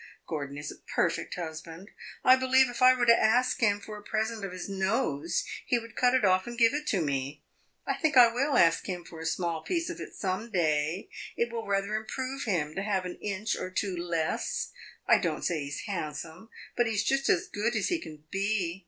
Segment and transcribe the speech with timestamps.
[0.25, 1.91] Gordon is a perfect husband;
[2.23, 5.77] I believe if I were to ask him for a present of his nose, he
[5.77, 7.43] would cut it off and give it to me.
[7.85, 11.51] I think I will ask him for a small piece of it some day; it
[11.53, 14.71] will rather improve him to have an inch or two less.
[15.05, 18.23] I don't say he 's handsome; but he 's just as good as he can
[18.31, 18.79] be.